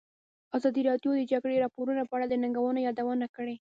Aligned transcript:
ازادي 0.57 0.81
راډیو 0.89 1.11
د 1.13 1.17
د 1.19 1.29
جګړې 1.31 1.61
راپورونه 1.63 2.01
په 2.05 2.13
اړه 2.17 2.25
د 2.29 2.33
ننګونو 2.43 2.79
یادونه 2.87 3.25
کړې. 3.35 3.55